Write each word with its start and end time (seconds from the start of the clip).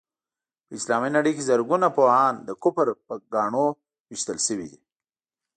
په 0.65 0.71
اسلامي 0.79 1.09
نړۍ 1.17 1.31
کې 1.35 1.47
زرګونه 1.49 1.87
پوهان 1.97 2.33
د 2.47 2.49
کفر 2.63 2.87
په 3.07 3.13
ګاڼو 3.33 3.65
ويشتل 4.09 4.37
شوي 4.47 4.67
دي. 4.71 4.79